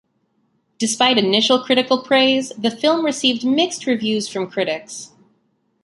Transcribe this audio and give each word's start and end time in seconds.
Despite 0.79 1.19
initial 1.19 1.59
critical 1.63 1.99
praise, 2.01 2.49
the 2.57 2.71
film 2.71 3.05
received 3.05 3.45
mixed 3.45 3.85
reviews 3.85 4.27
from 4.27 4.49
critics. 4.49 5.11